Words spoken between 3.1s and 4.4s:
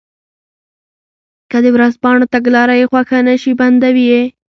نه شي بندوي یې.